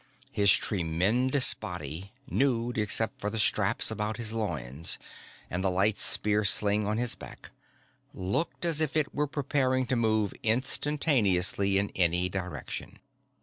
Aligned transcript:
His 0.31 0.51
tremendous 0.51 1.53
body, 1.53 2.11
nude 2.27 2.79
except 2.79 3.21
for 3.21 3.29
the 3.29 3.37
straps 3.37 3.91
about 3.91 4.17
his 4.17 4.33
loins 4.33 4.97
and 5.47 5.63
the 5.63 5.69
light 5.69 5.99
spear 5.99 6.43
sling 6.43 6.87
on 6.87 6.97
his 6.97 7.13
back, 7.13 7.51
looked 8.11 8.65
as 8.65 8.81
if 8.81 8.97
it 8.97 9.13
were 9.13 9.27
preparing 9.27 9.85
to 9.85 9.95
move 9.95 10.33
instantaneously 10.41 11.77
in 11.77 11.91
any 11.93 12.29
direction. 12.29 12.97